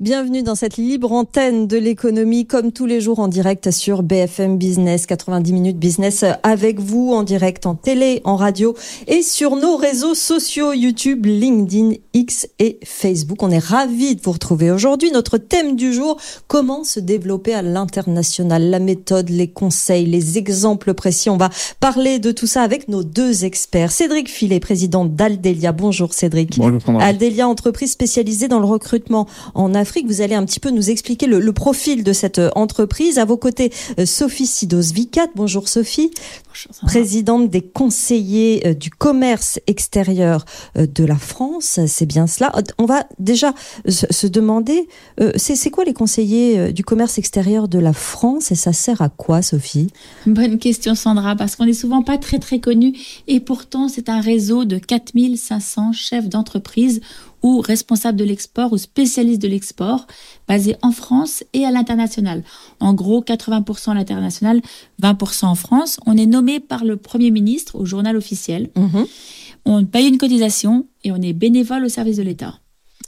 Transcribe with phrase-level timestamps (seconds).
[0.00, 4.56] Bienvenue dans cette libre antenne de l'économie, comme tous les jours en direct sur BFM
[4.56, 8.76] Business, 90 minutes business avec vous en direct en télé, en radio
[9.08, 13.42] et sur nos réseaux sociaux YouTube, LinkedIn, X et Facebook.
[13.42, 15.10] On est ravis de vous retrouver aujourd'hui.
[15.10, 20.94] Notre thème du jour, comment se développer à l'international, la méthode, les conseils, les exemples
[20.94, 21.28] précis.
[21.28, 23.90] On va parler de tout ça avec nos deux experts.
[23.90, 25.72] Cédric Filet, président d'Aldelia.
[25.72, 26.56] Bonjour Cédric.
[26.56, 29.26] Bonjour Aldelia, entreprise spécialisée dans le recrutement
[29.56, 33.18] en Afrique vous allez un petit peu nous expliquer le, profil de cette euh, entreprise.
[33.18, 35.28] À vos côtés, euh, Sophie Sidos-Vicat.
[35.34, 36.10] Bonjour Sophie.
[36.86, 41.80] Présidente des conseillers euh, du commerce extérieur de la France.
[41.86, 42.52] C'est bien cela.
[42.78, 43.54] On va déjà
[43.88, 44.88] se demander,
[45.36, 49.42] c'est quoi les conseillers du commerce extérieur de la France et ça sert à quoi,
[49.42, 49.88] Sophie?
[50.26, 54.20] Bonne question, Sandra, parce qu'on n'est souvent pas très très connu et pourtant c'est un
[54.20, 57.00] réseau de 4500 chefs d'entreprise
[57.42, 60.06] ou responsable de l'export ou spécialiste de l'export,
[60.46, 62.42] basé en France et à l'international.
[62.80, 64.60] En gros, 80% à l'international,
[65.02, 66.00] 20% en France.
[66.06, 68.70] On est nommé par le Premier ministre au journal officiel.
[68.76, 69.06] Mhm.
[69.64, 72.58] On paye une cotisation et on est bénévole au service de l'État.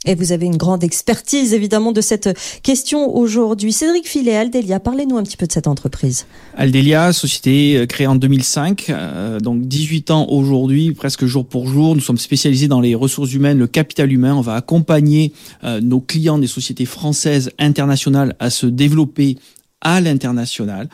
[0.07, 3.71] Et vous avez une grande expertise évidemment de cette question aujourd'hui.
[3.71, 6.25] Cédric Filet, Aldelia, parlez-nous un petit peu de cette entreprise.
[6.57, 11.93] Aldelia, société euh, créée en 2005, euh, donc 18 ans aujourd'hui, presque jour pour jour.
[11.93, 14.33] Nous sommes spécialisés dans les ressources humaines, le capital humain.
[14.33, 19.37] On va accompagner euh, nos clients des sociétés françaises internationales à se développer
[19.81, 20.89] à l'international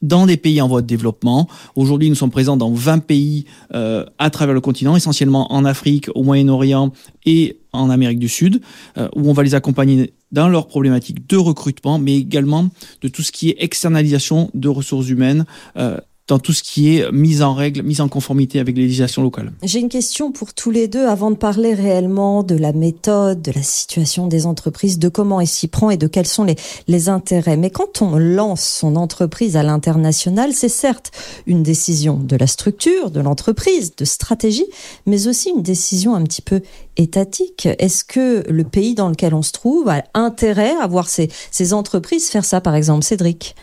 [0.00, 1.46] dans des pays en voie de développement.
[1.74, 6.22] Aujourd'hui, nous sommes présents dans 20 pays à travers le continent, essentiellement en Afrique, au
[6.22, 6.92] Moyen-Orient
[7.24, 8.60] et en Amérique du Sud,
[8.98, 12.68] euh, où on va les accompagner dans leurs problématiques de recrutement, mais également
[13.02, 15.46] de tout ce qui est externalisation de ressources humaines.
[15.76, 19.22] Euh, dans tout ce qui est mise en règle, mise en conformité avec les législations
[19.22, 19.52] locales.
[19.62, 23.52] J'ai une question pour tous les deux avant de parler réellement de la méthode, de
[23.52, 26.56] la situation des entreprises, de comment elle s'y prend et de quels sont les,
[26.88, 27.56] les intérêts.
[27.56, 31.12] Mais quand on lance son entreprise à l'international, c'est certes
[31.46, 34.66] une décision de la structure, de l'entreprise, de stratégie,
[35.06, 36.60] mais aussi une décision un petit peu
[36.96, 37.68] étatique.
[37.78, 41.72] Est-ce que le pays dans lequel on se trouve a intérêt à voir ses, ses
[41.72, 43.54] entreprises faire ça, par exemple, Cédric?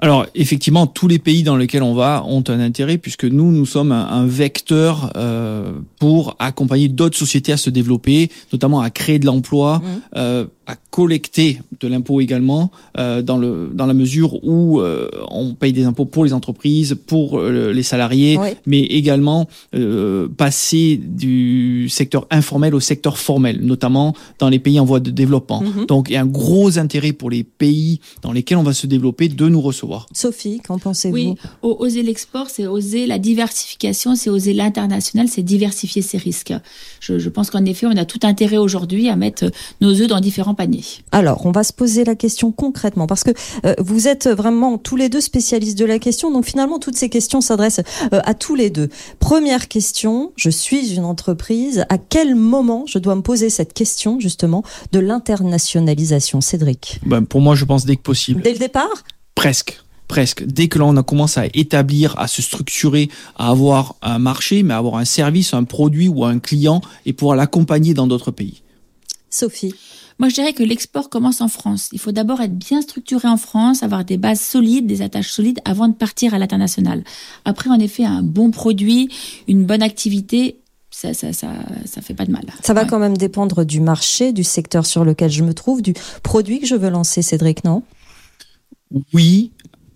[0.00, 3.66] Alors effectivement, tous les pays dans lesquels on va ont un intérêt puisque nous, nous
[3.66, 9.26] sommes un, vecteur euh, pour accompagner d'autres sociétés à se développer, notamment à créer de
[9.26, 9.82] l'emploi, mmh.
[10.16, 15.54] euh, à collecter de l'impôt également, euh, dans, le, dans la mesure où euh, on
[15.54, 21.88] paye des impôts pour les entreprises, pour euh, les salariés, mais également euh, passer du
[21.88, 25.62] secteur informel au secteur formel, notamment dans les pays en voie de développement.
[25.62, 25.86] Mhm.
[25.86, 28.86] Donc il y a un gros intérêt pour les pays dans lesquels on va se
[28.86, 30.06] développer de nous recevoir.
[30.12, 31.14] Sophie, qu'en pensez-vous?
[31.14, 36.54] Oui, oser l'export, c'est oser la diversification, c'est oser l'international, c'est diversifier ses risques.
[37.00, 39.50] Je, je pense qu'en effet, on a tout intérêt aujourd'hui à mettre
[39.80, 40.54] nos œufs dans différents
[41.12, 43.30] alors, on va se poser la question concrètement parce que
[43.64, 46.30] euh, vous êtes vraiment tous les deux spécialistes de la question.
[46.30, 47.80] Donc finalement, toutes ces questions s'adressent
[48.12, 48.88] euh, à tous les deux.
[49.18, 51.84] Première question, je suis une entreprise.
[51.88, 54.62] À quel moment je dois me poser cette question justement
[54.92, 57.00] de l'internationalisation, Cédric?
[57.06, 58.42] Ben, Pour moi, je pense dès que possible.
[58.42, 59.04] Dès le départ?
[59.34, 60.44] Presque presque.
[60.44, 64.74] Dès que l'on a commencé à établir, à se structurer, à avoir un marché, mais
[64.74, 68.60] à avoir un service, un produit ou un client et pouvoir l'accompagner dans d'autres pays.
[69.30, 69.72] Sophie?
[70.20, 71.88] Moi, je dirais que l'export commence en France.
[71.92, 75.60] Il faut d'abord être bien structuré en France, avoir des bases solides, des attaches solides
[75.64, 77.02] avant de partir à l'international.
[77.46, 79.08] Après, en effet, un bon produit,
[79.48, 80.60] une bonne activité,
[80.90, 81.48] ça, ça, ça,
[81.86, 82.44] ça fait pas de mal.
[82.62, 85.94] Ça va quand même dépendre du marché, du secteur sur lequel je me trouve, du
[86.22, 87.82] produit que je veux lancer, Cédric, non?
[89.14, 89.52] Oui,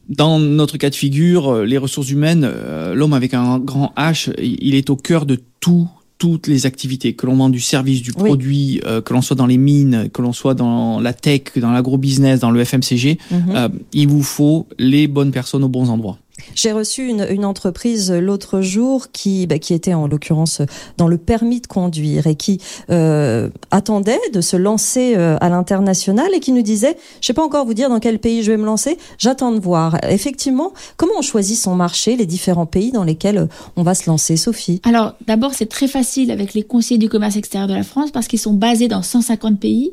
[0.09, 4.33] dans notre cas de figure, euh, les ressources humaines, euh, l'homme avec un grand H,
[4.39, 5.87] il est au cœur de tout
[6.25, 9.45] toutes les activités, que l'on vend du service, du produit, euh, que l'on soit dans
[9.45, 13.43] les mines, que l'on soit dans la tech, dans l'agro-business, dans le FMCG, mhm.
[13.51, 16.17] euh, il vous faut les bonnes personnes aux bons endroits.
[16.55, 20.62] J'ai reçu une, une entreprise l'autre jour qui, bah, qui était en l'occurrence
[20.96, 22.61] dans le permis de conduire et qui
[22.91, 27.44] euh, attendait de se lancer euh, à l'international et qui nous disait, je sais pas
[27.44, 29.96] encore vous dire dans quel pays je vais me lancer, j'attends de voir.
[30.08, 33.46] Effectivement, comment on choisit son marché, les différents pays dans lesquels euh,
[33.76, 34.81] on va se lancer, Sophie?
[34.85, 38.26] Alors d'abord, c'est très facile avec les conseillers du commerce extérieur de la France parce
[38.26, 39.93] qu'ils sont basés dans 150 pays,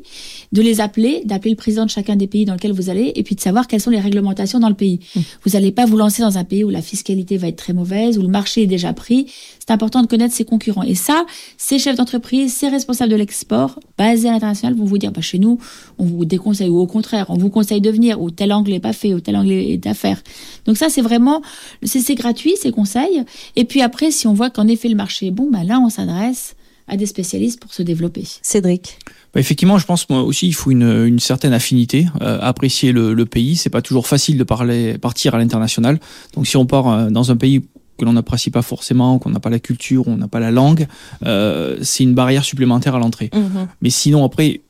[0.52, 3.22] de les appeler, d'appeler le président de chacun des pays dans lesquels vous allez et
[3.22, 5.00] puis de savoir quelles sont les réglementations dans le pays.
[5.14, 5.20] Mmh.
[5.44, 7.72] Vous n'allez pas vous lancer dans un un pays où la fiscalité va être très
[7.72, 10.82] mauvaise, où le marché est déjà pris, c'est important de connaître ses concurrents.
[10.82, 11.24] Et ça,
[11.56, 15.38] ces chefs d'entreprise, ces responsables de l'export, basés à l'international, vont vous dire, bah, chez
[15.38, 15.58] nous,
[15.98, 18.80] on vous déconseille, ou au contraire, on vous conseille de venir, ou tel angle n'est
[18.80, 20.20] pas fait, ou tel angle est à faire.
[20.66, 21.42] Donc ça, c'est vraiment,
[21.84, 23.24] c'est gratuit, ces conseils.
[23.56, 25.88] Et puis après, si on voit qu'en effet le marché est bon, bah là, on
[25.88, 26.54] s'adresse
[26.88, 28.24] à des spécialistes pour se développer.
[28.42, 28.98] Cédric
[29.34, 33.14] bah, effectivement, je pense moi aussi il faut une, une certaine affinité, euh, apprécier le,
[33.14, 33.56] le pays.
[33.56, 35.98] C'est pas toujours facile de parler, partir à l'international.
[36.34, 37.62] Donc si on part euh, dans un pays
[37.98, 40.86] que l'on n'apprécie pas forcément, qu'on n'a pas la culture, on n'a pas la langue,
[41.24, 43.30] euh, c'est une barrière supplémentaire à l'entrée.
[43.34, 43.68] Mhm.
[43.80, 44.60] Mais sinon après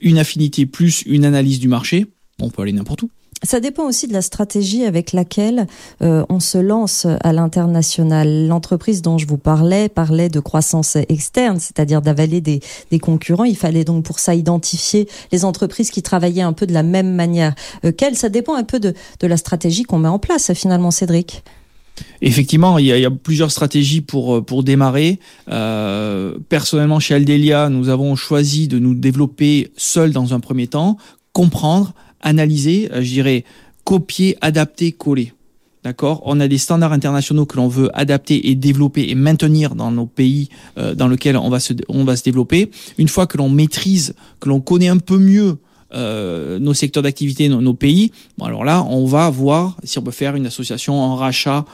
[0.00, 2.06] une affinité plus une analyse du marché,
[2.40, 3.10] on peut aller n'importe où.
[3.42, 5.66] Ça dépend aussi de la stratégie avec laquelle
[6.00, 8.46] euh, on se lance à l'international.
[8.46, 12.60] L'entreprise dont je vous parlais parlait de croissance externe, c'est-à-dire d'avaler des,
[12.98, 13.44] concurrents.
[13.44, 17.14] Il fallait donc pour ça identifier les entreprises qui travaillaient un peu de la même
[17.14, 17.54] manière
[17.84, 18.16] euh, qu'elles.
[18.16, 21.42] Ça dépend un peu de, la stratégie qu'on met en place finalement, Cédric.
[22.22, 25.18] Effectivement, il y, a, plusieurs stratégies pour pour démarrer.
[25.50, 30.98] Euh, personnellement, chez Aldelia, nous avons choisi de nous développer seuls dans un premier temps,
[31.32, 31.94] comprendre,
[32.26, 33.44] analyser, euh, je dirais
[33.84, 35.32] copier, adapter, coller.
[35.84, 36.20] D'accord?
[36.24, 40.06] On a des standards internationaux que l'on veut adapter et développer et maintenir dans nos
[40.06, 42.70] pays euh, dans lesquels on va se, on va se développer.
[42.98, 45.58] Une fois que l'on maîtrise, que l'on connaît un peu mieux
[45.94, 50.02] euh, nos secteurs d'activité, nos, nos, pays, bon alors là, on va voir si on
[50.02, 51.64] peut faire une association en rachat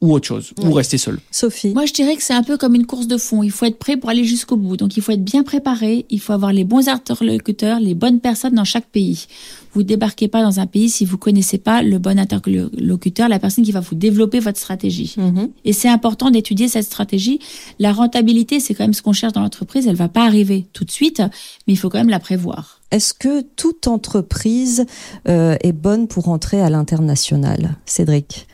[0.00, 1.18] ou autre chose, ou rester seul.
[1.30, 3.42] Sophie Moi, je dirais que c'est un peu comme une course de fond.
[3.42, 4.78] Il faut être prêt pour aller jusqu'au bout.
[4.78, 6.06] Donc, il faut être bien préparé.
[6.08, 9.26] Il faut avoir les bons interlocuteurs, les bonnes personnes dans chaque pays.
[9.74, 13.62] Vous débarquez pas dans un pays si vous connaissez pas le bon interlocuteur, la personne
[13.62, 15.14] qui va vous développer votre stratégie.
[15.18, 15.50] Mm -hmm.
[15.66, 17.38] Et c'est important d'étudier cette stratégie.
[17.78, 19.86] La rentabilité, c'est quand même ce qu'on cherche dans l'entreprise.
[19.86, 21.20] Elle va pas arriver tout de suite,
[21.66, 22.80] mais il faut quand même la prévoir.
[22.90, 24.86] Est-ce que toute entreprise
[25.28, 28.46] euh, est bonne pour entrer à l'international, Cédric?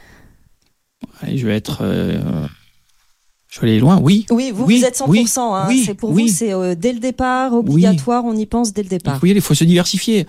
[1.22, 1.78] Je vais être.
[1.82, 2.46] Euh,
[3.48, 4.26] je vais aller loin, oui.
[4.30, 5.04] Oui, vous, oui, vous êtes 100%.
[5.08, 5.64] Oui, hein.
[5.68, 6.24] oui, c'est pour oui.
[6.24, 9.20] vous, c'est euh, dès le départ, obligatoire, on y pense dès le départ.
[9.24, 10.26] Il faut se diversifier.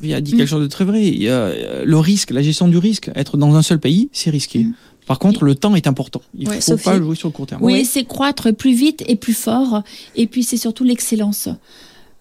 [0.00, 1.04] Il a dit quelque chose de très vrai.
[1.06, 3.10] Il y a le risque, la gestion du risque.
[3.16, 4.60] Être dans un seul pays, c'est risqué.
[4.64, 4.74] Mm.
[5.08, 6.20] Par contre, le temps est important.
[6.34, 6.84] Il ne Ouais, faut Sophie.
[6.84, 7.62] pas jouer sur le court terme.
[7.64, 9.82] Oui, c'est croître plus vite et plus fort.
[10.14, 11.48] Et puis, c'est surtout l'excellence.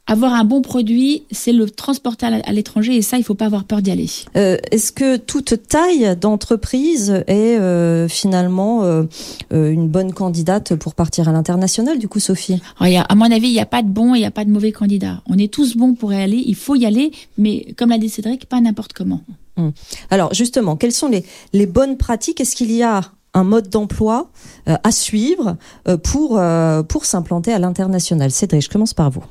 [0.10, 3.66] Avoir un bon produit, c'est le transporter à l'étranger et ça, il faut pas avoir
[3.66, 4.10] peur d'y aller.
[4.38, 9.04] Euh, Est-ce que toute taille d'entreprise est euh, finalement euh,
[9.52, 12.62] une bonne candidate pour partir à l'international, du coup, Sophie?
[12.80, 14.22] Alors, il y a, À mon avis, il n'y a pas de bon et il
[14.22, 15.22] n'y a pas de mauvais candidat.
[15.26, 18.08] On est tous bons pour y aller, il faut y aller, mais comme l'a dit
[18.08, 19.20] Cédric, pas n'importe comment.
[19.58, 19.74] Hum.
[20.10, 22.40] Alors justement, quelles sont les, les bonnes pratiques?
[22.40, 23.02] Est-ce qu'il y a
[23.34, 24.32] un mode d'emploi
[24.66, 25.58] à suivre
[26.04, 26.40] pour,
[26.88, 28.32] pour s'implanter à l'international?
[28.32, 29.24] Cédric, je commence par vous.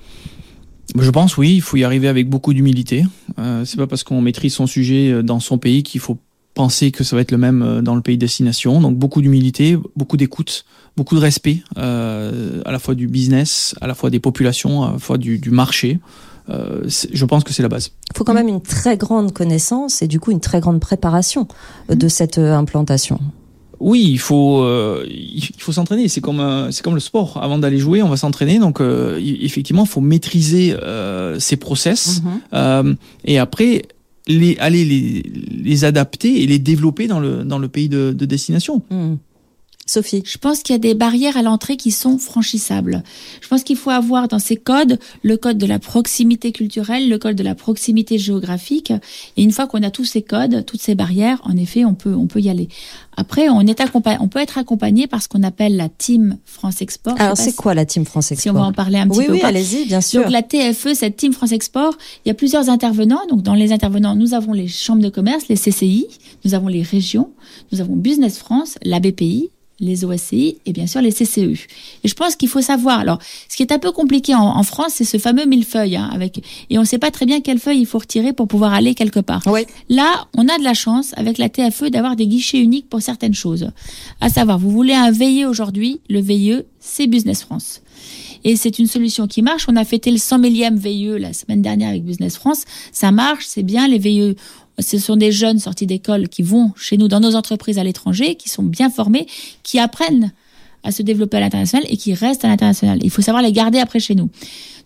[0.95, 3.05] Je pense oui, il faut y arriver avec beaucoup d'humilité.
[3.39, 6.19] Euh, c'est pas parce qu'on maîtrise son sujet euh, dans son pays qu'il faut
[6.55, 8.81] penser que ça va être le même euh, dans le pays de destination.
[8.81, 10.65] Donc beaucoup d'humilité, beaucoup d'écoute,
[10.97, 14.93] beaucoup de respect, euh, à la fois du business, à la fois des populations, à
[14.93, 16.01] la fois du, marché.
[16.49, 17.91] Je pense que c'est la base.
[18.13, 21.49] Il faut quand même une très grande connaissance et du coup une très grande préparation
[21.89, 23.19] de cette implantation.
[23.81, 26.09] Oui, il faut euh, il faut s'entraîner.
[26.09, 27.39] C'est comme euh, c'est comme le sport.
[27.43, 28.59] Avant d'aller jouer, on va s'entraîner.
[28.59, 32.41] Donc euh, effectivement, il faut maîtriser euh, ces process Mhm.
[32.55, 32.95] euh,
[33.25, 33.83] et après
[34.29, 35.23] les aller les,
[35.63, 38.83] les adapter et les développer dans le dans le pays de, de destination.
[38.91, 39.19] Hum.
[39.89, 43.03] Sophie Je pense qu'il y a des barrières à l'entrée qui sont franchissables.
[43.41, 47.19] Je pense qu'il faut avoir dans ces codes le code de la proximité culturelle, le
[47.19, 48.93] code de la proximité géographique.
[49.37, 52.15] Et une fois qu'on a tous ces codes, toutes ces barrières, en effet, on peut,
[52.15, 52.69] on peut y aller.
[53.17, 56.83] Après, on, est accompagné, on peut être accompagné par ce qu'on appelle la Team France
[56.83, 57.15] Export.
[57.21, 59.27] Alors c'est quoi la Team France Si on Export va en parler un petit Oui,
[59.27, 59.33] peu.
[59.33, 59.49] oui, ou pas.
[59.49, 60.23] allez-y, bien sûr.
[60.23, 63.21] Donc la TFE, cette Team France Export, il y a plusieurs intervenants.
[63.31, 66.07] Donc dans les intervenants, nous avons les chambres de commerce, les CCI,
[66.45, 67.31] nous avons les régions,
[67.73, 71.67] nous avons Business France, la BPI, les OSCI et bien sûr les CCE.
[72.05, 72.99] Et je pense qu'il faut savoir.
[72.99, 73.19] Alors,
[73.49, 76.43] ce qui est un peu compliqué en, en France, c'est ce fameux millefeuille, hein, avec
[76.71, 78.95] et on ne sait pas très bien quelle feuille il faut retirer pour pouvoir aller
[78.95, 79.43] quelque part.
[79.47, 79.67] Oui.
[79.89, 83.35] Là, on a de la chance avec la TFE d'avoir des guichets uniques pour certaines
[83.35, 83.71] choses.
[84.21, 87.83] À savoir, vous voulez un VIE aujourd'hui, le VIE, c'est Business France.
[88.45, 89.67] Et c'est une solution qui marche.
[89.69, 92.65] On a fêté le 100 millième VIE la semaine dernière avec Business France.
[92.93, 93.89] Ça marche, c'est bien.
[93.89, 94.37] Les VIE,
[94.79, 98.35] ce sont des jeunes sortis d'école qui vont chez nous dans nos entreprises à l'étranger,
[98.35, 99.27] qui sont bien formés,
[99.63, 100.33] qui apprennent
[100.83, 103.01] à se développer à l'international et qui restent à l'international.
[103.03, 104.31] Il faut savoir les garder après chez nous.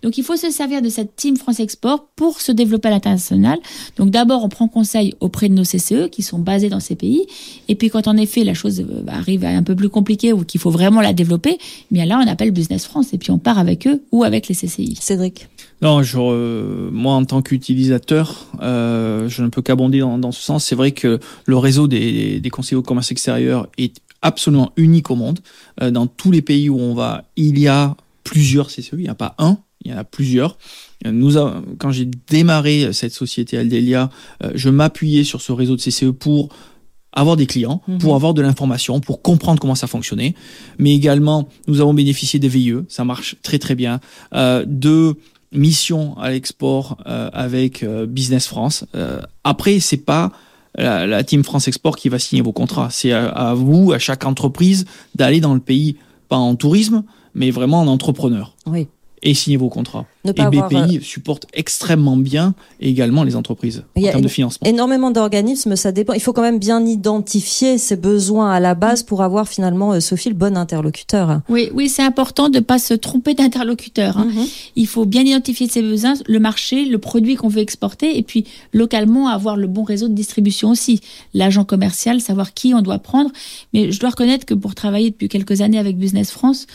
[0.02, 3.58] Donc il faut se servir de cette team France Export pour se développer à l'international.
[3.96, 7.26] Donc d'abord on prend conseil auprès de nos CCE qui sont basés dans ces pays.
[7.68, 10.44] Et puis quand en effet la chose euh, arrive à un peu plus compliquée ou
[10.44, 13.38] qu'il faut vraiment la développer, eh bien là on appelle Business France et puis on
[13.38, 14.96] part avec eux ou avec les CCI.
[14.98, 15.48] Cédric.
[15.82, 20.42] Non, je, euh, moi en tant qu'utilisateur, euh, je ne peux qu'abonder dans, dans, ce
[20.42, 20.64] sens.
[20.64, 25.16] C'est vrai que le réseau des, des conseillers au commerce extérieur est absolument unique au
[25.16, 25.40] monde.
[25.82, 29.08] Euh, dans tous les pays où on va, il y a plusieurs CCE, il n'y
[29.08, 30.58] a pas un, il y en a plusieurs.
[31.06, 31.32] Nous,
[31.78, 34.10] quand j'ai démarré cette société Aldelia,
[34.44, 36.50] euh, je m'appuyais sur ce réseau de CCE pour
[37.12, 37.98] avoir des clients, Mhm.
[37.98, 40.34] pour avoir de l'information, pour comprendre comment ça fonctionnait.
[40.78, 43.98] Mais également, nous avons bénéficié des VIE, ça marche très très bien,
[44.34, 45.16] euh, de
[45.52, 48.84] missions à l'export euh, avec euh, Business France.
[48.94, 50.32] Euh, après, c'est pas
[50.76, 52.88] la, la team France Export qui va signer vos contrats.
[52.90, 55.96] C'est à, à vous, à chaque entreprise, d'aller dans le pays,
[56.28, 57.02] pas en tourisme,
[57.34, 58.88] mais vraiment en entrepreneur, Oui.
[59.22, 60.06] Et signer vos contrats.
[60.24, 64.08] Ne Et pas avoir, euh, BPI supporte extrêmement bien également les entreprises Il y en
[64.08, 64.66] a termes de financement.
[64.68, 66.12] Énormément d'organismes, ça dépend.
[66.12, 70.00] Il faut quand même bien identifier ses besoins à la base pour avoir finalement, euh,
[70.00, 71.40] Sophie, le bon interlocuteur.
[71.48, 74.18] Oui, oui, c'est important de ne pas se tromper d'interlocuteur.
[74.18, 74.26] hein.
[74.26, 74.46] Mhm.
[74.76, 78.44] Il faut bien identifier ses besoins, le marché, le produit qu'on veut exporter, et puis
[78.72, 81.00] localement avoir le bon réseau de distribution aussi.
[81.34, 83.30] L'agent commercial, savoir qui on doit prendre.
[83.72, 86.66] Mais je dois reconnaître que pour travailler depuis quelques années avec Business France,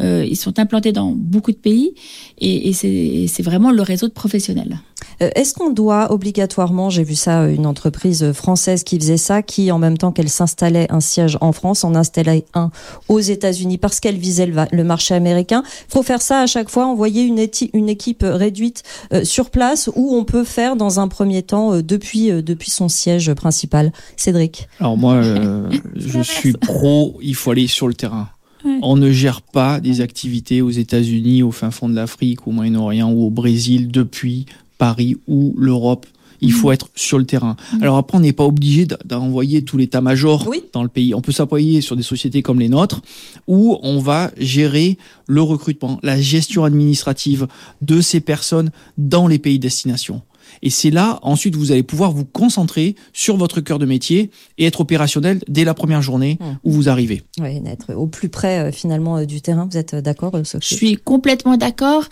[0.00, 1.93] euh, ils sont implantés dans beaucoup de pays,
[2.38, 4.78] et, et c'est et c'est vraiment le réseau de professionnels.
[5.22, 9.42] Euh, Est-ce qu'on doit obligatoirement, j'ai vu ça, euh, une entreprise française qui faisait ça,
[9.42, 12.70] qui en même temps qu'elle s'installait un siège en France, en installait un
[13.08, 15.62] aux États-Unis parce qu'elle visait le, marché américain?
[15.88, 18.82] Faut faire ça à chaque fois, envoyer une, une équipe réduite
[19.12, 22.70] euh, sur place où on peut faire dans un premier temps euh, depuis euh, depuis
[22.70, 23.92] son siège principal?
[24.16, 24.68] Cédric.
[24.80, 28.28] Alors moi, euh, je suis pro, il faut aller sur le terrain.
[28.64, 28.78] Ouais.
[28.82, 33.10] On ne gère pas des activités aux États-Unis, au fin fond de l'Afrique, au Moyen-Orient
[33.12, 34.46] ou au Brésil depuis
[34.78, 36.06] Paris ou l'Europe.
[36.40, 37.56] Il faut être sur le terrain.
[37.80, 40.62] Alors après, on n'est pas obligé d'envoyer tout l'état-major Oui.
[40.74, 41.14] dans le pays.
[41.14, 43.00] On peut s'appuyer sur des sociétés comme les nôtres
[43.46, 47.46] où on va gérer le recrutement, la gestion administrative
[47.80, 50.20] de ces personnes dans les pays de destination.
[50.62, 54.66] Et c'est là, ensuite, vous allez pouvoir vous concentrer sur votre cœur de métier et
[54.66, 56.44] être opérationnel dès la première journée Mmh.
[56.64, 57.22] où vous arrivez.
[57.40, 59.68] Oui, d'être au plus près euh, finalement euh, du terrain.
[59.70, 62.04] Vous êtes euh, d'accord, Sophie Je suis complètement d'accord.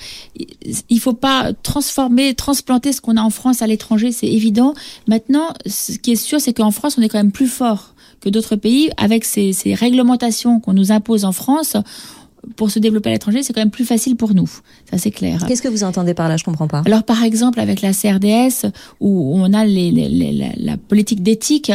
[0.89, 4.75] Il faut pas transformer, transplanter ce qu'on a en France à l'étranger, c'est évident.
[5.07, 8.29] Maintenant, ce qui est sûr, c'est qu'en France, on est quand même plus fort que
[8.29, 11.77] d'autres pays avec ces, ces réglementations qu'on nous impose en France.
[12.57, 14.49] Pour se développer à l'étranger, c'est quand même plus facile pour nous.
[14.91, 15.45] Ça, c'est clair.
[15.47, 16.37] Qu'est-ce que vous entendez par là?
[16.37, 16.83] Je comprends pas.
[16.87, 18.67] Alors, par exemple, avec la CRDS,
[19.01, 21.71] où on a les, les- les- la, politique d'éthique,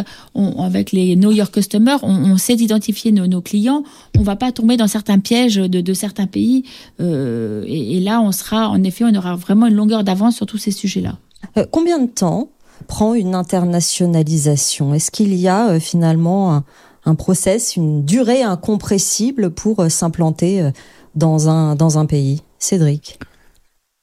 [0.59, 3.83] avec les Know Your Customer, on, on sait identifier nos, nos clients.
[4.17, 6.63] On va pas tomber dans certains pièges de, de certains pays.
[6.99, 10.45] Euh, et, et là, on sera, en effet, on aura vraiment une longueur d'avance sur
[10.45, 11.17] tous ces sujets-là.
[11.57, 12.49] Euh, combien de temps
[12.87, 14.93] prend une internationalisation?
[14.93, 16.63] Est-ce qu'il y a euh, finalement un,
[17.07, 20.71] un process, une durée incompressible pour euh, s'implanter euh,
[21.15, 23.19] dans un, dans un pays Cédric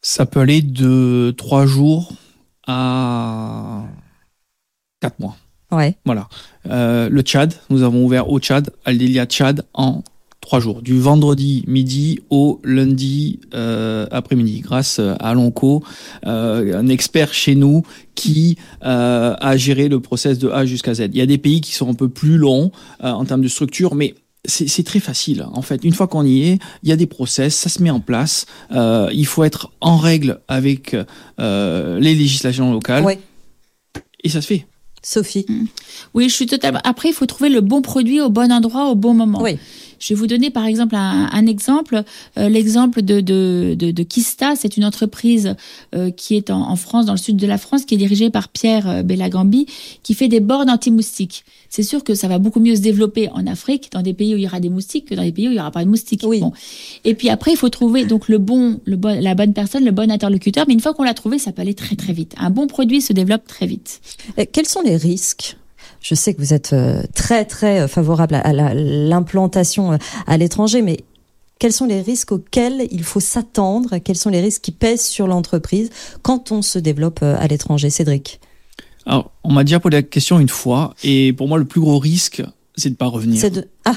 [0.03, 2.13] Ça peut aller de trois jours
[2.67, 3.83] à
[5.01, 5.37] quatre mois.
[5.71, 5.97] Ouais.
[6.07, 6.29] Voilà.
[6.67, 10.03] Euh, le Tchad, nous avons ouvert au Tchad, Aldelia Tchad, en
[10.45, 15.83] trois jours, du vendredi midi au lundi euh, après-midi, grâce à Lonco,
[16.27, 17.83] euh, un expert chez nous
[18.15, 21.09] qui euh, a géré le process de A jusqu'à Z.
[21.13, 22.71] Il y a des pays qui sont un peu plus longs
[23.03, 24.15] euh, en termes de structure, mais
[24.47, 25.47] c'est très facile.
[25.55, 27.89] En fait, une fois qu'on y est, il y a des process, ça se met
[27.89, 28.45] en place.
[28.73, 30.95] Euh, il faut être en règle avec
[31.41, 33.19] euh, les législations locales Ouais.
[34.23, 34.67] et ça se fait.
[35.03, 35.47] Sophie.
[36.15, 36.81] Oui, je suis totalement.
[36.85, 39.43] Après, il faut trouver le bon produit au bon endroit au bon moment.
[39.43, 39.57] Oui.
[40.05, 42.03] Je vais vous donner par exemple un, un exemple,
[42.37, 44.55] euh, l'exemple de, de, de, de Kista.
[44.55, 45.57] C'est une entreprise
[45.95, 48.29] euh, qui est en, en France, dans le sud de la France, qui est dirigée
[48.29, 49.65] par Pierre euh, Bellagambi,
[50.03, 51.47] qui fait des bornes anti-moustiques.
[51.71, 54.37] C'est sûr que ça va beaucoup mieux se développer en Afrique, dans des pays où
[54.37, 55.89] il y aura des moustiques, que dans des pays où il n'y aura pas de
[55.89, 56.21] moustiques.
[56.27, 56.41] Oui.
[56.41, 56.53] Bon.
[57.05, 59.91] Et puis après, il faut trouver donc le bon, le bon, la bonne personne, le
[59.91, 60.67] bon interlocuteur.
[60.69, 62.35] Mais une fois qu'on l'a trouvé, ça peut aller très très vite.
[62.37, 64.03] Un bon produit se développe très vite.
[64.53, 65.57] Quels sont les risques?
[66.05, 69.97] Je sais que vous êtes euh, très très euh, favorable à, à la- l'implantation euh,
[70.27, 70.99] à l'étranger, mais
[71.59, 73.97] quels sont les risques auxquels il faut s'attendre?
[73.99, 75.89] Quels sont les risques qui pèsent sur l'entreprise
[76.21, 77.89] quand on se développe à l'étranger?
[77.89, 78.39] Cédric
[79.07, 81.99] Alors, on m'a déjà posé la question une fois, et pour moi, le plus gros
[81.99, 82.43] risque,
[82.77, 83.41] c'est de pas revenir.
[83.41, 83.67] C'est de...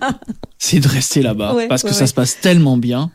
[0.58, 3.12] C'est de rester là-bas, Ouais, parce que ouais, ça se passe tellement bien,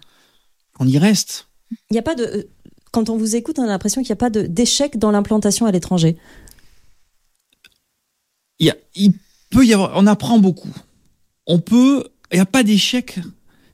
[0.79, 1.47] on y reste.
[1.89, 2.47] Il n'y a pas de.
[2.91, 5.71] Quand on vous écoute, on a l'impression qu'il n'y a pas d'échec dans l'implantation à
[5.71, 6.15] l'étranger.
[8.59, 9.13] Il, y a, il
[9.49, 10.73] peut y avoir, on apprend beaucoup.
[11.47, 13.19] On peut, il n'y a pas d'échec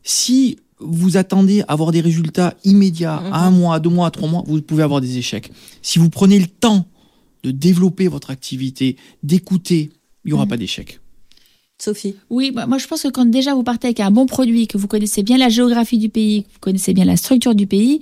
[0.04, 3.34] si vous attendez à avoir des résultats immédiats, Mhm.
[3.34, 5.52] à un mois, à deux mois, à trois mois, vous pouvez avoir des échecs.
[5.82, 6.86] Si vous prenez le temps
[7.44, 9.92] de développer votre activité, d'écouter,
[10.24, 10.50] il n'y aura Mhm.
[10.50, 11.00] pas d'échec.
[11.82, 14.68] Sophie Oui, bah, moi je pense que quand déjà vous partez avec un bon produit,
[14.68, 17.68] que vous connaissez bien la géographie du pays, que vous connaissez bien la structure du
[17.68, 18.02] pays,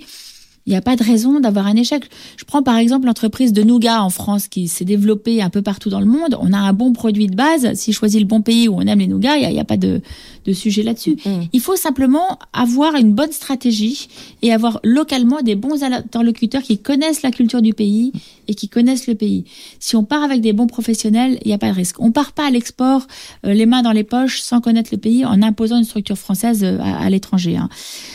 [0.68, 2.04] il n'y a pas de raison d'avoir un échec.
[2.36, 5.88] Je prends par exemple l'entreprise de Nougat en France qui s'est développée un peu partout
[5.88, 6.36] dans le monde.
[6.42, 7.72] On a un bon produit de base.
[7.72, 9.78] Si je choisis le bon pays où on aime les nougats, il n'y a, pas
[9.78, 10.02] de,
[10.44, 11.16] de sujet là-dessus.
[11.24, 11.30] Mm.
[11.54, 14.08] Il faut simplement avoir une bonne stratégie
[14.42, 18.12] et avoir localement des bons interlocuteurs qui connaissent la culture du pays
[18.46, 19.44] et qui connaissent le pays.
[19.80, 21.96] Si on part avec des bons professionnels, il n'y a pas de risque.
[21.98, 23.06] On part pas à l'export
[23.46, 26.62] euh, les mains dans les poches sans connaître le pays en imposant une structure française
[26.62, 27.56] euh, à, à l'étranger.
[27.56, 27.70] Hein.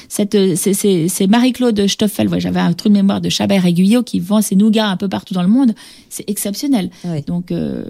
[0.07, 3.65] Cette, euh, c'est- c'est c'est Marie-Claude Stoffel, ouais, j'avais un trou de mémoire de Chabert
[3.65, 5.73] et Guyot qui vend ses nougats un peu partout dans le monde.
[6.09, 6.91] C'est exceptionnel.
[7.05, 7.21] Oui.
[7.23, 7.85] Donc, euh,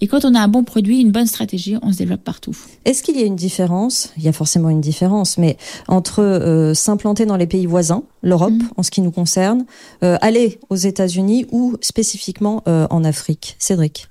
[0.00, 2.56] et quand on a un bon produit, une bonne stratégie, on se développe partout.
[2.84, 4.12] Est-ce qu'il y a une différence?
[4.16, 5.56] Il y a forcément une différence, mais
[5.88, 8.68] entre euh, s'implanter dans les pays voisins, l'Europe Mhm.
[8.76, 9.64] en ce qui nous concerne,
[10.02, 13.56] euh, aller aux États-Unis ou spécifiquement euh, en Afrique?
[13.58, 14.08] Cédric,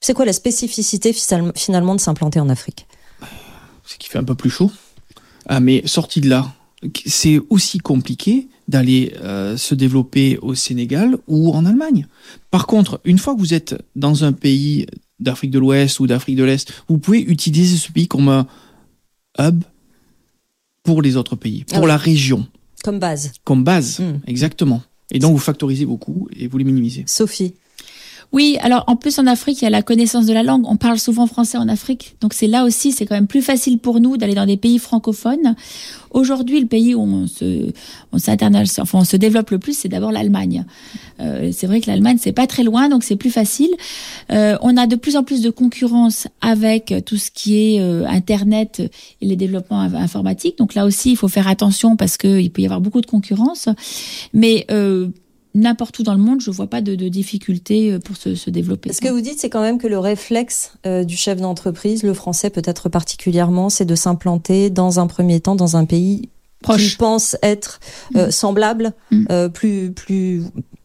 [0.00, 1.12] c'est quoi la spécificité
[1.54, 2.86] finalement de s'implanter en Afrique?
[3.86, 4.70] C'est qu'il fait un peu plus chaud.
[5.46, 6.52] Ah, mais sorti de là,
[7.06, 12.06] c'est aussi compliqué d'aller euh, se développer au Sénégal ou en Allemagne.
[12.50, 14.86] Par contre, une fois que vous êtes dans un pays
[15.20, 18.46] d'Afrique de l'Ouest ou d'Afrique de l'Est, vous pouvez utiliser ce pays comme un
[19.38, 19.62] hub
[20.82, 22.46] pour les autres pays, pour Ah la région,
[22.82, 23.32] Comme base.
[23.44, 24.20] comme base, Mm.
[24.26, 24.82] exactement.
[25.10, 27.04] Et donc vous factorisez beaucoup et vous les minimisez.
[27.06, 27.54] Sophie,
[28.34, 30.64] Oui, alors en plus en Afrique, il y a la connaissance de la langue.
[30.68, 33.78] On parle souvent français en Afrique, donc c'est là aussi, c'est quand même plus facile
[33.78, 35.54] pour nous d'aller dans des pays francophones.
[36.10, 37.70] Aujourd'hui, le pays où on se,
[38.12, 40.64] on enfin on se développe le plus, c'est d'abord l'Allemagne.
[41.20, 43.70] Euh, c'est vrai que l'Allemagne c'est pas très loin, donc c'est plus facile.
[44.32, 48.04] Euh, on a de plus en plus de concurrence avec tout ce qui est euh,
[48.08, 48.82] Internet
[49.20, 50.58] et les développements inf- informatiques.
[50.58, 53.06] Donc là aussi, il faut faire attention parce que il peut y avoir beaucoup de
[53.06, 53.68] concurrence.
[54.32, 55.08] Mais euh,
[55.54, 58.50] n'importe où dans le monde, je vois pas de, de difficulté euh, pour se, se
[58.50, 58.92] développer.
[58.92, 62.14] ce que vous dites, c'est quand même que le réflexe euh, du chef d'entreprise, le
[62.14, 66.28] français peut-être particulièrement, c'est de s'implanter dans un premier temps dans un pays
[66.76, 67.78] qui pense être
[68.16, 69.24] euh, semblable, Mm.
[69.30, 70.42] euh, plus plus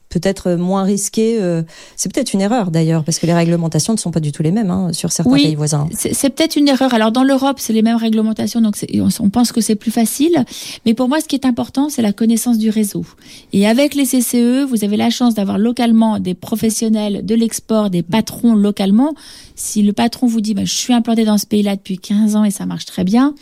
[0.09, 1.37] peut-être moins risqué.
[1.39, 1.61] euh,
[1.95, 4.51] c'est peut-être une erreur d'ailleurs parce que les réglementations ne sont pas du tout les
[4.51, 5.43] mêmes hein, sur certains Oui.
[5.43, 5.87] pays voisins.
[5.93, 6.93] C'est peut-être une erreur.
[6.93, 10.43] Alors dans l'Europe, c'est les mêmes réglementations, donc on, on pense que c'est plus facile.
[10.85, 13.05] Mais pour moi, ce qui est important, c'est la connaissance du réseau.
[13.53, 18.01] Et avec les CCE, vous avez la chance d'avoir localement des professionnels de l'export, des
[18.03, 19.13] patrons localement.
[19.55, 22.43] Si le patron vous dit, bah, je suis implanté dans ce pays-là depuis 15 ans
[22.45, 23.35] et ça marche très bien,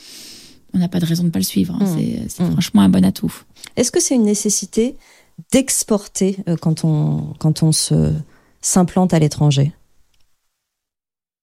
[0.73, 1.77] on n'a pas de raison de pas le suivre.
[1.79, 1.85] hein.
[1.85, 1.97] Mm.
[1.97, 2.51] C'est c'est Mm.
[2.51, 3.33] franchement un bon atout.
[3.77, 4.95] Est-ce que c'est une nécessité
[5.51, 8.11] d'exporter euh, quand on quand on se
[8.61, 9.71] s'implante à l'étranger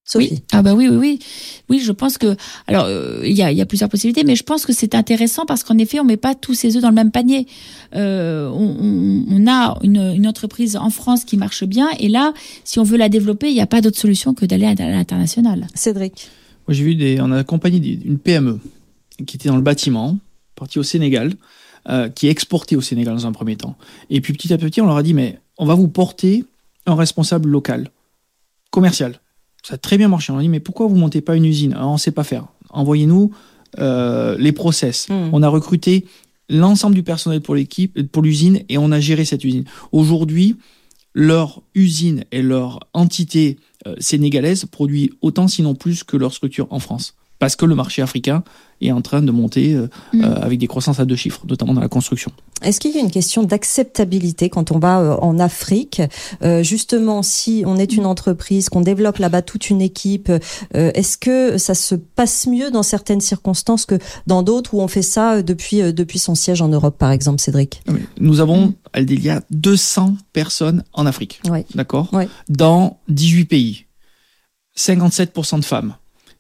[0.07, 0.29] Sophie.
[0.33, 0.43] Oui.
[0.53, 1.19] Ah bah oui, oui, oui.
[1.71, 2.37] Oui, je pense que...
[2.67, 4.95] Alors, euh, il y, a, il y a plusieurs possibilités, mais je pense que c'est
[4.95, 7.47] intéressant parce qu'en effet, on met pas tous ses œufs dans le même panier.
[7.95, 8.77] Euh, on,
[9.31, 12.99] on- a une, une entreprise en France qui marche bien, et là, si on veut
[12.99, 15.67] la développer, il n'y a pas d'autre solution que d'aller à l'international.
[15.75, 16.29] Cédric.
[16.69, 18.61] Moi, j'ai vu des, on a accompagné une PME
[19.27, 20.19] qui était dans le bâtiment,
[20.55, 21.33] partie au Sénégal,
[21.89, 23.77] euh, qui exportait au Sénégal dans un premier temps.
[24.11, 26.45] Et puis petit à petit, on leur a dit, mais on va vous porter
[26.87, 27.91] un responsable local,
[28.71, 29.21] commercial.
[29.63, 30.33] Ça a très bien marché.
[30.33, 31.75] On a dit, mais pourquoi vous montez pas une usine?
[31.77, 32.47] Ah, On ne sait pas faire.
[32.71, 33.33] Envoyez-nous
[33.79, 35.09] euh, les process.
[35.09, 35.31] Mm.
[35.33, 36.07] On a recruté
[36.49, 39.65] l'ensemble du personnel pour l'équipe, pour l'usine, et on a géré cette usine.
[39.93, 40.57] Aujourd'hui,
[41.15, 46.79] leur usine et leur entité euh, sénégalaise produit autant, sinon plus, que leur structure en
[46.79, 47.15] France.
[47.45, 48.43] Parce que le marché africain
[48.81, 50.25] est en train de monter euh, Mm.
[50.25, 52.33] euh, avec des croissances à deux chiffres, notamment dans la construction.
[52.63, 56.01] Est-ce qu'il y a une question d'acceptabilité quand on va euh, en Afrique?
[56.43, 60.33] Euh, Justement, si on est une entreprise, qu'on développe là-bas toute une équipe,
[60.73, 65.03] est-ce que ça se passe mieux dans certaines circonstances que dans d'autres où on fait
[65.03, 67.83] ça depuis depuis son siège en Europe, par exemple, Cédric?
[68.19, 68.75] Nous avons, Mm.
[68.95, 71.43] Aldélia, 200 personnes en Afrique.
[71.51, 71.67] Ouais.
[71.75, 72.09] D'accord?
[72.15, 72.29] Ouais.
[72.49, 73.85] Dans 18 pays.
[74.77, 75.95] 57% de femmes.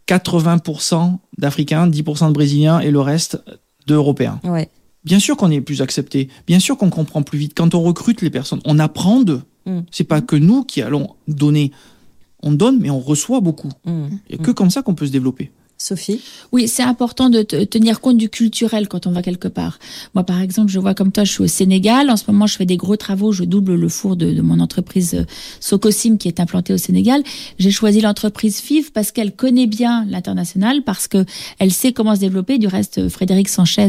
[0.09, 3.43] 80% d'Africains, 10% de Brésiliens et le reste
[3.87, 4.41] d'Européens.
[4.45, 4.69] Ouais.
[5.05, 6.29] Bien sûr qu'on est plus accepté.
[6.47, 7.53] Bien sûr qu'on comprend plus vite.
[7.55, 9.43] Quand on recrute les personnes, on apprend d'eux.
[9.67, 9.81] Mm.
[9.91, 11.73] C'est pas que nous qui allons donner.
[12.43, 13.71] On donne, mais on reçoit beaucoup.
[13.85, 14.07] Mm.
[14.33, 15.51] A que comme ça qu'on peut se développer.
[15.85, 16.21] Sophie
[16.51, 19.79] Oui, c'est important de te- tenir compte du culturel quand on va quelque part.
[20.15, 22.09] Moi, par exemple, je vois comme toi, je suis au Sénégal.
[22.09, 23.33] En ce moment, je fais des gros travaux.
[23.33, 25.25] Je double le four de, de mon entreprise euh,
[25.61, 27.23] Socosim qui est implantée au Sénégal.
[27.59, 31.27] J'ai choisi l'entreprise FIV parce qu'elle connaît bien l'international, parce que
[31.59, 32.57] elle sait comment se développer.
[32.57, 33.89] Du reste, Frédéric Sanchez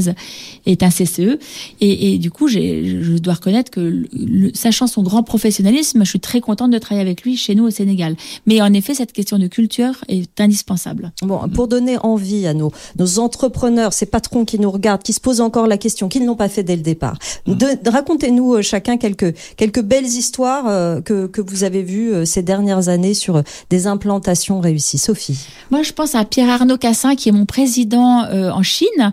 [0.65, 1.39] est un CCE.
[1.79, 6.19] Et, et du coup, je dois reconnaître que, le- sachant son grand professionnalisme, je suis
[6.19, 8.17] très contente de travailler avec lui chez nous au Sénégal.
[8.47, 11.13] Mais en effet, cette question de culture est indispensable.
[11.21, 15.13] Bon, pour donner donner envie à nos, nos entrepreneurs, ces patrons qui nous regardent, qui
[15.13, 17.17] se posent encore la question, qui ne l'ont pas fait dès le départ.
[17.45, 17.53] Mmh.
[17.85, 20.65] Racontez-nous chacun quelques, quelques belles histoires
[21.03, 24.97] que, que vous avez vues ces dernières années sur des implantations réussies.
[24.97, 25.37] Sophie.
[25.71, 29.11] Moi, je pense à Pierre Arnaud Cassin, qui est mon président en Chine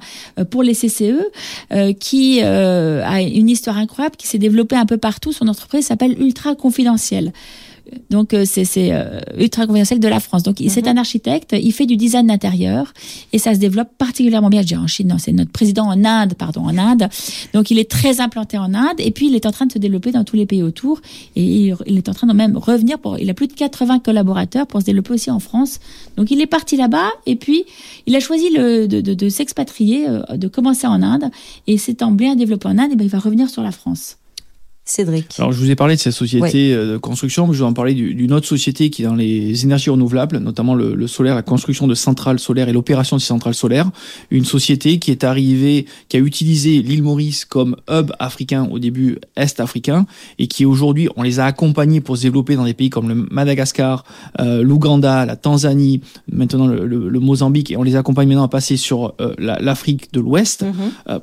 [0.50, 1.20] pour les CCE,
[1.98, 5.32] qui a une histoire incroyable, qui s'est développée un peu partout.
[5.32, 7.32] Son entreprise s'appelle Ultra Confidentiel.
[8.10, 10.42] Donc euh, c'est euh, ultra confidentiel de la France.
[10.42, 10.96] Donc c'est mhm.
[10.96, 12.92] un architecte, il fait du design d'intérieur
[13.32, 14.62] et ça se développe particulièrement bien.
[14.62, 17.08] Je dis en Chine, non, c'est notre président en Inde, pardon, en Inde.
[17.54, 19.78] Donc il est très implanté en Inde et puis il est en train de se
[19.78, 21.00] développer dans tous les pays autour
[21.36, 23.18] et il, est en train de même revenir pour.
[23.18, 25.80] Il a plus de 80 collaborateurs pour se développer aussi en France.
[26.16, 27.64] Donc il est parti là-bas et puis
[28.06, 31.30] il a choisi le, de, de, de s'expatrier, euh, de commencer en Inde
[31.66, 34.18] et s'étant bien développé en Inde, et ben, il va revenir sur la France.
[34.84, 35.38] Cédric.
[35.38, 37.72] Alors, je vous ai parlé de cette société euh, de construction, mais je vais en
[37.72, 41.86] parler d'une autre société qui est dans les énergies renouvelables, notamment le, solaire, la construction
[41.86, 43.90] de centrales solaires et l'opération de ces centrales solaires.
[44.30, 49.18] Une société qui est arrivée, qui a utilisé l'île Maurice comme hub africain au début
[49.36, 50.04] est africain
[50.40, 53.14] et qui aujourd'hui, on les a accompagnés pour se développer dans des pays comme le
[53.14, 54.04] Madagascar,
[54.40, 59.14] euh, l'Ouganda, la Tanzanie, maintenant le, Mozambique, et on les accompagne maintenant à passer sur
[59.20, 60.64] euh, l'Afrique de l'Ouest.
[60.64, 61.20] Mm-hmm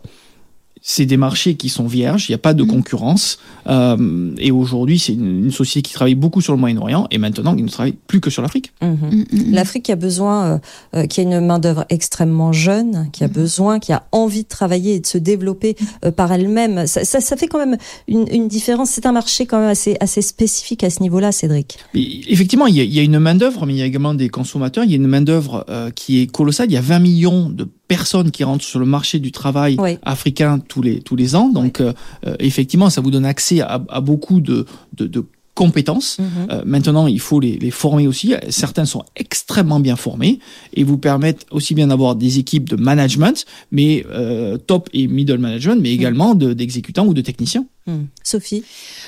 [0.92, 2.68] c'est des marchés qui sont vierges, il n'y a pas de mmh.
[2.68, 3.38] concurrence.
[3.68, 7.64] Euh, et aujourd'hui, c'est une, société qui travaille beaucoup sur le Moyen-Orient et maintenant, il
[7.64, 8.74] ne travaille plus que sur l'Afrique.
[8.82, 8.88] Mmh.
[8.88, 10.58] Mmh, L'Afrique a besoin, euh,
[10.96, 14.96] euh, qui a une main-d'œuvre extrêmement jeune, qui a besoin, qui a envie de travailler
[14.96, 15.76] et de se développer
[16.06, 16.88] euh, par elle-même.
[16.88, 18.90] Ça, ça, ça, fait quand même une, une différence.
[18.90, 21.78] C'est un marché quand même assez, assez spécifique à ce niveau-là, Cédric.
[21.94, 24.30] effectivement, il y, a, il y, a, une main-d'œuvre, mais il y a également des
[24.30, 24.86] consommateurs.
[24.86, 26.72] Il y a une main-d'œuvre euh, qui est colossale.
[26.72, 30.60] Il y a 20 millions de personnes qui rentrent sur le marché du travail africain
[30.60, 31.50] tous les, tous les ans.
[31.50, 31.92] Donc, euh,
[32.26, 35.26] euh, effectivement, ça vous donne accès à, à beaucoup de, de, de
[35.60, 36.20] compétences.
[36.20, 36.28] Mhm.
[36.52, 38.34] Euh, maintenant, il faut les, les, former aussi.
[38.50, 40.40] Certains sont extrêmement bien formés
[40.74, 45.40] et vous permettent aussi bien d'avoir des équipes de management, mais euh, top et middle
[45.40, 47.66] management, mais également d'exécutants ou de techniciens.
[47.88, 48.06] Hmm.
[48.24, 48.64] Sophie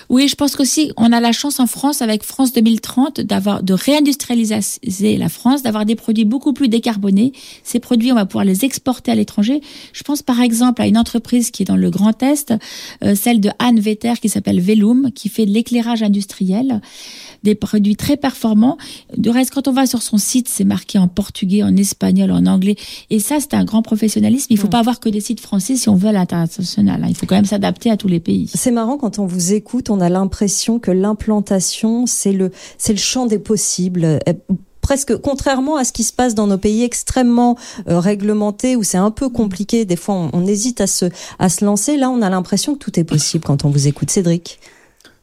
[0.10, 3.74] Oui, je pense qu'aussi, on a la chance en France, avec France 2030, d'avoir de
[3.74, 7.34] réindustrialiser la France, d'avoir des produits beaucoup plus décarbonés.
[7.64, 9.62] Ces produits, on va pouvoir les exporter à l'étranger.
[9.94, 12.54] Je pense par exemple à une entreprise qui est dans le Grand Est,
[13.04, 16.82] euh, celle de Anne Vetter, qui s'appelle Velum, qui fait de l'éclairage industriel
[17.44, 18.78] des produits très performants.
[19.18, 22.46] De reste, quand on va sur son site, c'est marqué en portugais, en espagnol, en
[22.46, 22.76] anglais.
[23.10, 24.48] Et ça, c'est un grand professionnalisme.
[24.50, 24.72] Il ne faut mm.
[24.72, 27.04] pas avoir que des sites français si on veut l'international.
[27.04, 27.08] Hein.
[27.10, 28.48] Il faut quand même s'adapter à tous les pays.
[28.62, 33.00] C'est marrant quand on vous écoute, on a l'impression que l'implantation, c'est le, c'est le
[33.00, 34.20] champ des possibles euh,
[34.82, 37.58] presque contrairement à ce qui se passe dans nos pays extrêmement
[37.90, 39.84] euh, réglementés où c'est un peu compliqué.
[39.84, 41.06] Des fois, on, on, hésite à se,
[41.40, 41.98] à se lancer.
[41.98, 44.12] Là, on a l'impression que tout est possible quand on vous écoute.
[44.12, 44.60] Cédric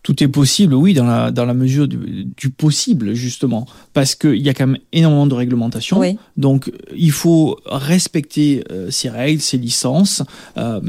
[0.05, 4.49] tout est possible, oui, dans la, dans la mesure du, possible, justement, parce qu'il y
[4.49, 6.01] a quand même énormément de réglementation.
[6.39, 10.23] Donc, il faut respecter euh, ces règles, ces licences.
[10.57, 10.81] Euh,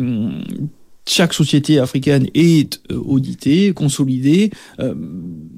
[1.10, 4.52] chaque société africaine est euh, auditée, consolidée.
[4.80, 4.94] Euh,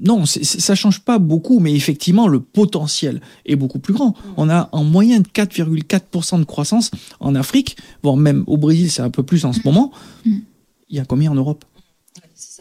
[0.00, 4.10] non, ça change pas beaucoup, mais effectivement, le potentiel est beaucoup plus grand.
[4.10, 4.34] Mm.
[4.36, 9.10] On a en moyenne 4,4% de croissance en Afrique, voire même au Brésil, c'est un
[9.10, 9.62] peu plus en ce mm.
[9.64, 9.92] moment.
[10.24, 10.36] Mm.
[10.90, 11.64] Il y a combien en Europe?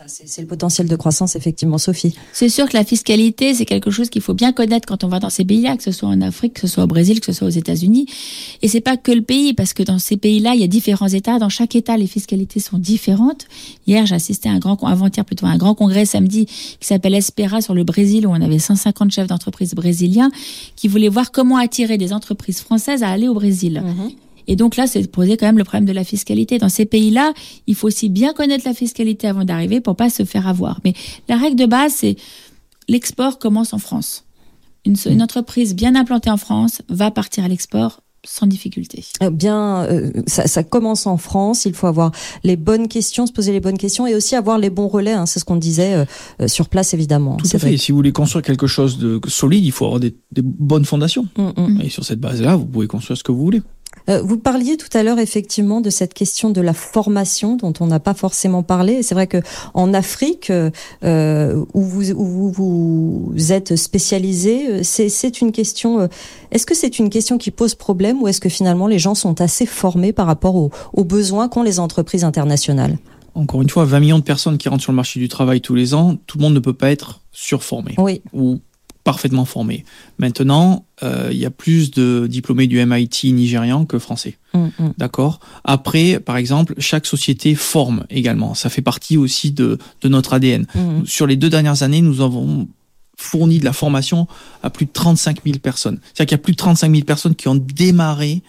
[0.07, 2.15] C'est le potentiel de croissance, effectivement, Sophie.
[2.33, 5.19] C'est sûr que la fiscalité, c'est quelque chose qu'il faut bien connaître quand on va
[5.19, 7.33] dans ces pays-là, que ce soit en Afrique, que ce soit au Brésil, que ce
[7.33, 8.05] soit aux États-Unis.
[8.61, 11.07] Et c'est pas que le pays, parce que dans ces pays-là, il y a différents
[11.07, 11.39] États.
[11.39, 13.47] Dans chaque État, les fiscalités sont différentes.
[13.87, 17.61] Hier, j'ai assisté à un grand, avant-hier plutôt, un grand congrès samedi qui s'appelle Espera
[17.61, 20.31] sur le Brésil, où on avait 150 chefs d'entreprise brésiliens
[20.75, 23.83] qui voulaient voir comment attirer des entreprises françaises à aller au Brésil.
[23.83, 24.15] Mm-hmm.
[24.47, 26.57] Et donc là, c'est poser quand même le problème de la fiscalité.
[26.57, 27.33] Dans ces pays-là,
[27.67, 30.79] il faut aussi bien connaître la fiscalité avant d'arriver pour pas se faire avoir.
[30.83, 30.93] Mais
[31.27, 32.15] la règle de base, c'est
[32.87, 34.25] l'export commence en France.
[34.85, 39.03] Une, une, entreprise bien implantée en France va partir à l'export sans difficulté.
[39.23, 41.65] Euh, bien, euh, ça, ça, commence en France.
[41.65, 42.11] Il faut avoir
[42.43, 45.13] les bonnes questions, se poser les bonnes questions et aussi avoir les bons relais.
[45.13, 46.05] Hein, c'est ce qu'on disait
[46.39, 47.37] euh, sur place, évidemment.
[47.37, 47.77] Tout à fait.
[47.77, 51.27] Si vous voulez construire quelque chose de solide, il faut avoir des, des bonnes fondations.
[51.37, 51.81] Mm, mm.
[51.81, 53.61] Et sur cette base-là, vous pouvez construire ce que vous voulez.
[54.09, 57.87] Euh, vous parliez tout à l'heure effectivement de cette question de la formation dont on
[57.87, 59.03] n'a pas forcément parlé.
[59.03, 59.41] C'est vrai que
[59.73, 66.01] en Afrique, euh, où, vous, où, vous, êtes spécialisé, c'est une question.
[66.01, 66.07] Euh,
[66.51, 69.41] est-ce que c'est une question qui pose problème ou est-ce que finalement les gens sont
[69.41, 72.97] assez formés par rapport aux, aux besoins qu'ont les entreprises internationales?
[73.33, 75.73] Encore une fois, 20 millions de personnes qui rentrent sur le marché du travail tous
[75.73, 77.95] les ans, tout le monde ne peut pas être surformé.
[77.97, 78.21] Oui.
[78.33, 78.59] Ou
[79.03, 79.83] parfaitement formés.
[80.19, 84.37] Maintenant, euh, il y a plus de diplômés du MIT nigérian que français.
[84.53, 84.93] Mm, mm.
[84.97, 85.39] D'accord?
[85.63, 88.53] Après, par exemple, chaque société forme également.
[88.53, 90.65] Ça fait partie aussi de, de notre ADN.
[90.75, 92.67] Mm, Sur les deux dernières années, nous avons
[93.17, 94.27] fourni de la formation
[94.63, 95.99] à plus de 35 000 personnes.
[96.03, 98.41] C'est-à-dire qu'il y a plus de 35 000 personnes qui ont démarré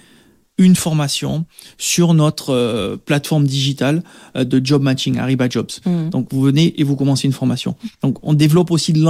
[0.59, 1.45] une formation
[1.79, 4.03] sur notre euh, plateforme digitale
[4.37, 5.71] euh, de job matching, Ariba Jobs.
[5.85, 6.11] Mm.
[6.11, 7.77] Donc vous venez et vous commencez une formation.
[8.03, 9.01] Donc on développe aussi de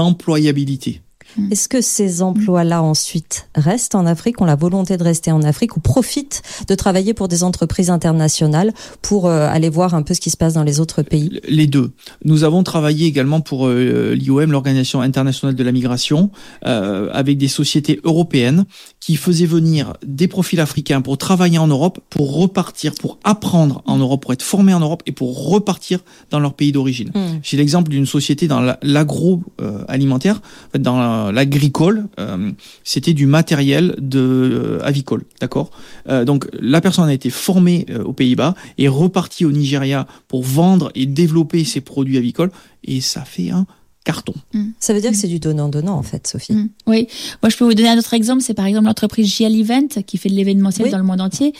[1.37, 1.53] l'employabilité.
[1.53, 5.77] Est-ce que ces emplois-là ensuite restent en Afrique, ont la volonté de rester en Afrique
[5.77, 10.21] ou profitent de travailler pour des entreprises internationales pour euh, aller voir un peu ce
[10.21, 11.41] qui se passe dans les autres pays?
[11.49, 11.93] Les deux.
[12.25, 16.31] Nous avons travaillé également pour euh, l'IOM, l'Organisation internationale de la migration,
[16.67, 18.65] euh, avec des sociétés européennes
[19.05, 23.99] qui faisaient venir des profils africains pour travailler en Europe, pour repartir, pour apprendre en
[23.99, 25.99] Europe, pour être formés en Europe et pour repartir
[26.31, 27.09] dans leur pays d'origine.
[27.13, 27.41] Mm.
[27.43, 30.41] J'ai l'exemple d'une société dans la- l'agroalimentaire,
[30.79, 32.53] dans la- l'agricole, euh,
[32.85, 35.71] c'était du matériel de euh, avicole, d'accord?
[36.09, 40.93] Euh, donc la personne a été formée aux Pays-Bas et repartie au Nigeria pour vendre
[40.95, 42.53] et développer ses produits avicoles
[42.85, 43.67] et ça fait un
[44.05, 44.35] carton.
[44.81, 46.55] Ça veut dire que c'est du donnant-donnant en fait, Sophie.
[46.55, 46.69] Mm.
[46.89, 47.07] Oui,
[47.43, 50.19] moi je peux vous donner un autre exemple, c'est par exemple l'entreprise JL Event qui
[50.19, 50.91] fait de l'événementiel Oui.
[50.93, 51.53] dans le monde entier.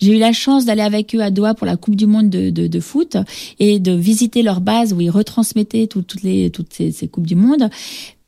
[0.00, 2.50] J'ai eu la chance d'aller avec eux à Doha pour la Coupe du Monde de,
[2.50, 3.16] de, de foot
[3.58, 7.26] et de visiter leur base où ils retransmettaient tout- toutes les toutes ces, ces coupes
[7.26, 7.68] du monde.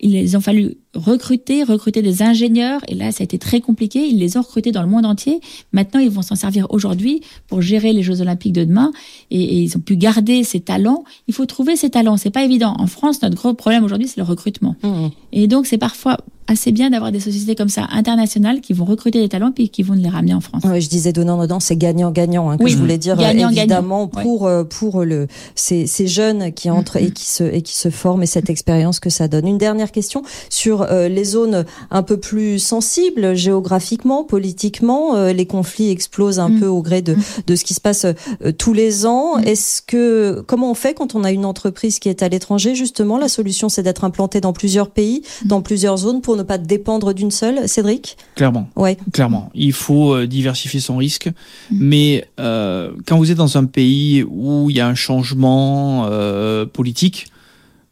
[0.03, 4.07] Ils ont fallu recruter, recruter des ingénieurs et là ça a été très compliqué.
[4.07, 5.41] Ils les ont recrutés dans le monde entier.
[5.73, 8.93] Maintenant ils vont s'en servir aujourd'hui pour gérer les Jeux Olympiques de demain
[9.31, 11.05] et, et ils ont pu garder ces talents.
[11.29, 12.75] Il faut trouver ces talents, c'est pas évident.
[12.79, 14.77] En France notre gros problème aujourd'hui c'est le recrutement.
[14.83, 15.09] Mm.
[15.33, 19.21] Et donc, c'est parfois assez bien d'avoir des sociétés comme ça, internationales, qui vont recruter
[19.21, 20.65] des talents puis qui vont les ramener en France.
[20.65, 22.71] Ouais, je disais donnant-donnant, c'est gagnant-gagnant hein, que Oui.
[22.73, 23.51] je voulais dire Gagnant-gagnant.
[23.51, 27.77] évidemment pour euh, pour le ces, ces jeunes qui entrent et qui se et qui
[27.77, 29.47] se forment et cette expérience que ça donne.
[29.47, 35.47] Une dernière question sur euh, les zones un peu plus sensibles géographiquement, politiquement, euh, les
[35.47, 36.61] conflits explosent un Mm.
[36.61, 39.39] peu au gré de de ce qui se passe euh, tous les ans.
[39.39, 39.45] Mm.
[39.47, 42.75] Est-ce que comment on fait quand on a une entreprise qui est à l'étranger?
[42.75, 45.49] Justement La solution c'est d'être implanté dans plusieurs pays, Mm.
[45.49, 47.69] dans plusieurs zones pour ne pas dépendre d'une seule.
[47.69, 48.17] Cédric?
[48.35, 48.69] Clairement.
[48.77, 48.97] Ouais.
[49.13, 51.29] Clairement, il faut euh, diversifier son risque,
[51.71, 51.77] Mm.
[51.81, 56.67] mais euh, quand vous êtes dans un pays où il y a un changement euh,
[56.67, 57.27] politique,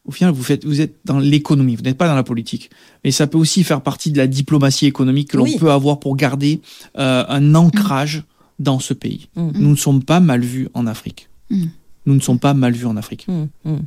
[0.06, 2.70] au final, vous faites, vous êtes dans l'économie, vous n'êtes pas dans la politique.
[3.04, 5.56] Mais ça peut aussi faire partie de la diplomatie économique que l'on Oui.
[5.58, 6.60] peut avoir pour garder
[6.98, 8.24] euh, un ancrage
[8.58, 9.28] dans ce pays.
[9.36, 9.50] Mm.
[9.54, 11.28] Nous ne sommes pas mal vus en Afrique.
[11.50, 11.64] Mm.
[12.06, 13.26] Nous ne sommes pas mal vus en Afrique.
[13.28, 13.78] Mm, mm.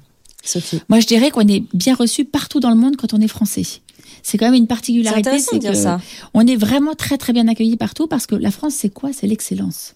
[0.45, 0.81] Sophie.
[0.89, 3.63] Moi, je dirais qu'on est bien reçu partout dans le monde quand on est français.
[4.23, 6.01] C'est quand même une C'est particularité, intéressant c'est de dire que ça.
[6.33, 9.11] on est vraiment très très bien accueillis partout parce que la France, c'est quoi?
[9.13, 9.95] C'est l'excellence.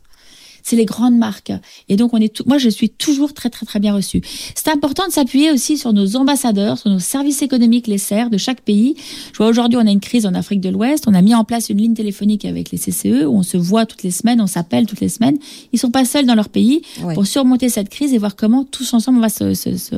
[0.70, 1.54] C'est les grandes marques.
[1.88, 4.22] Et donc, on est tout- moi, je suis toujours très, très, très bien reçue.
[4.54, 8.38] C'est important de s'appuyer aussi sur nos ambassadeurs, sur nos services économiques, les SER de
[8.38, 8.96] chaque pays.
[9.32, 11.06] Je vois aujourd'hui, on a une crise en Afrique de l'Ouest.
[11.08, 13.86] On a mis en place une ligne téléphonique avec les CCE où on se voit
[13.86, 15.38] toutes les semaines, on s'appelle toutes les semaines.
[15.72, 17.14] Ils sont pas seuls dans leur pays Ouais.
[17.14, 19.96] pour surmonter cette crise et voir comment tous ensemble on va se, se- se-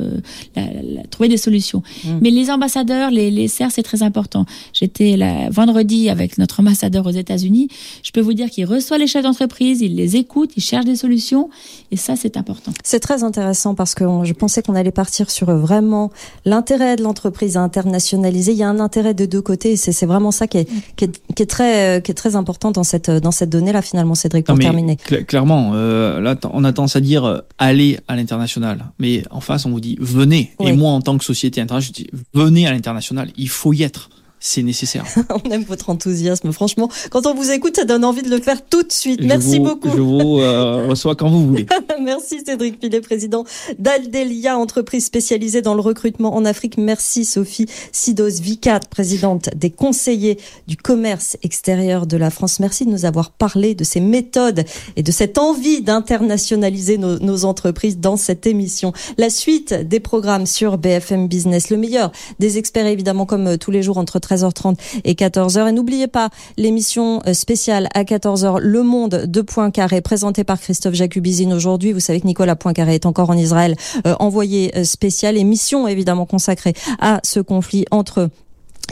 [0.55, 1.81] la- la- trouver des solutions.
[2.05, 2.09] Mm.
[2.21, 4.45] Mais les ambassadeurs, les, les SER, c'est très important.
[4.73, 5.17] J'étais
[5.49, 7.69] vendredi avec notre ambassadeur aux États-Unis.
[8.03, 10.95] Je peux vous dire qu'il reçoit les chefs d'entreprise, il les écoute, il cherche des
[10.97, 11.49] solutions
[11.91, 12.71] et ça, c'est important.
[12.83, 16.11] C'est très intéressant parce que je pensais qu'on allait partir sur euh, vraiment
[16.45, 18.51] l'intérêt de l'entreprise à internationaliser.
[18.51, 21.05] Il y a un intérêt de deux côtés et c'est vraiment ça qui est, qui
[21.05, 24.15] est, qui est très, euh, qui est très important dans cette, dans cette donnée-là finalement,
[24.15, 24.95] Cédric, pour Non, terminer.
[24.97, 29.39] cla- clairement, euh, là, on a tendance à dire euh, allez à l'international, mais en
[29.39, 30.53] face, on vous dit venez.
[30.59, 30.69] Oui.
[30.69, 33.31] Et moi, en tant que société internationale, je dis venez à l'international.
[33.37, 34.09] Il faut y être.
[34.39, 35.05] C'est nécessaire.
[35.45, 36.51] On aime votre enthousiasme.
[36.51, 39.21] Franchement, quand on vous écoute, ça donne envie de le faire tout de suite.
[39.21, 39.89] Je Merci vous- beaucoup.
[39.89, 41.65] Je vous euh, reçois quand vous voulez.
[42.01, 43.43] Merci Cédric Pilet, président
[43.77, 46.77] d'Aldelia, entreprise spécialisée dans le recrutement en Afrique.
[46.77, 52.59] Merci Sophie Sidos Vicat, présidente des conseillers du commerce extérieur de la France.
[52.59, 54.63] Merci de nous avoir parlé de ces méthodes
[54.95, 58.93] et de cette envie d'internationaliser nos, nos entreprises dans cette émission.
[59.17, 63.83] La suite des programmes sur BFM Business, le meilleur des experts évidemment comme tous les
[63.83, 65.69] jours entre 13h30 et 14h.
[65.69, 70.93] Et n'oubliez pas l'émission euh, spéciale à 14h, Le Monde de Poincaré, présentée par Christophe
[70.93, 71.91] Jacubizine aujourd'hui.
[71.93, 76.25] Vous savez que Nicolas Poincaré est encore en Israël, euh, envoyé euh, spécial, émission évidemment
[76.25, 78.29] consacrée à ce conflit entre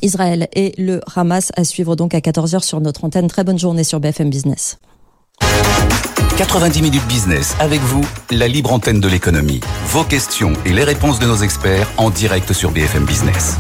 [0.02, 3.28] Israël et le Hamas à suivre donc à 14h sur notre antenne.
[3.28, 4.78] Très bonne journée sur BFM Business.
[6.38, 9.60] 90 minutes business avec vous, la libre antenne de l'économie.
[9.88, 13.58] Vos questions et les réponses de nos experts en direct sur BFM Business.